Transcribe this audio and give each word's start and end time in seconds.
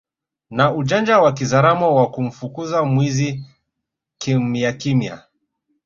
na 0.49 0.73
ujanja 0.75 1.19
wa 1.19 1.33
kizaramo 1.33 1.95
wa 1.95 2.11
kumfukuza 2.11 2.83
mwizi 2.85 3.45
kimyakimya 4.17 5.23